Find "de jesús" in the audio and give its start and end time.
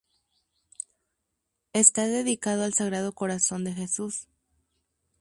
3.63-4.27